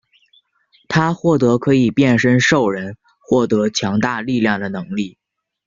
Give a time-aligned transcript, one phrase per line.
[0.87, 5.15] 他获得可以变身兽人获得强大力量的能力。